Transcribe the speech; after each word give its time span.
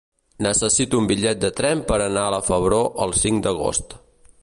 Necessito 0.45 1.01
un 1.01 1.09
bitllet 1.11 1.43
de 1.45 1.51
tren 1.61 1.83
per 1.91 1.99
anar 2.07 2.25
a 2.31 2.35
la 2.37 2.43
Febró 2.51 2.83
el 3.07 3.15
cinc 3.23 3.49
d'agost. 3.49 4.01